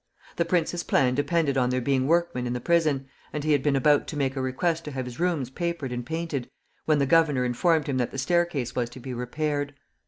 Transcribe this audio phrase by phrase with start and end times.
[0.37, 3.75] The prince's plan depended on there being workmen in the prison, and he had been
[3.75, 6.49] about to make a request to have his rooms papered and painted,
[6.85, 9.75] when the governor informed him that the staircase was to be repaired.